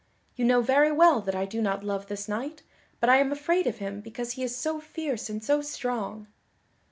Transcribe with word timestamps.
You 0.35 0.45
know 0.45 0.63
very 0.63 0.91
well 0.91 1.21
that 1.21 1.35
I 1.35 1.45
do 1.45 1.61
not 1.61 1.83
love 1.83 2.07
this 2.07 2.27
knight, 2.27 2.63
but 2.99 3.07
I 3.07 3.17
am 3.17 3.31
afraid 3.31 3.67
of 3.67 3.77
him 3.77 4.01
because 4.01 4.31
he 4.31 4.41
is 4.41 4.57
so 4.57 4.79
fierce 4.79 5.29
and 5.29 5.43
so 5.43 5.61
strong." 5.61 6.25